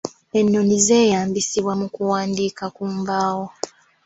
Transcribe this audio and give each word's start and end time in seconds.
Ennoni 0.39 0.77
zeeyambisibwa 0.85 1.73
mu 1.81 1.87
kuwandiika 1.95 2.65
ku 2.75 2.83
mbaawo 2.97 3.45